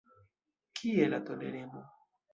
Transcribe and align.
Kie 0.79 1.05
la 1.13 1.19
toleremo? 1.27 1.87